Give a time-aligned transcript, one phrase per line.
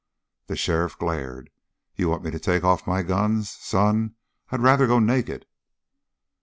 [0.47, 1.51] The sheriff glared.
[1.95, 3.51] "You want me to take off my guns?
[3.51, 4.15] Son,
[4.49, 5.45] I'd rather go naked!"